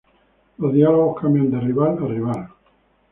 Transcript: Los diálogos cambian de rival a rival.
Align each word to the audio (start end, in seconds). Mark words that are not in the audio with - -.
Los 0.57 0.73
diálogos 0.73 1.21
cambian 1.21 1.51
de 1.51 1.59
rival 1.59 2.03
a 2.03 2.07
rival. 2.07 2.49